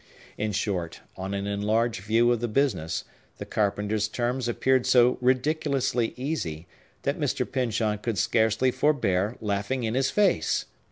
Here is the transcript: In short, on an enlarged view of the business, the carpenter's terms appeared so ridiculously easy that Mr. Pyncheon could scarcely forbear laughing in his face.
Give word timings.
In 0.35 0.51
short, 0.51 1.01
on 1.15 1.35
an 1.35 1.45
enlarged 1.45 2.01
view 2.01 2.31
of 2.31 2.39
the 2.39 2.47
business, 2.47 3.03
the 3.37 3.45
carpenter's 3.45 4.07
terms 4.07 4.47
appeared 4.47 4.87
so 4.87 5.19
ridiculously 5.21 6.15
easy 6.17 6.65
that 7.03 7.19
Mr. 7.19 7.45
Pyncheon 7.45 7.99
could 7.99 8.17
scarcely 8.17 8.71
forbear 8.71 9.37
laughing 9.41 9.83
in 9.83 9.93
his 9.93 10.09
face. 10.09 10.65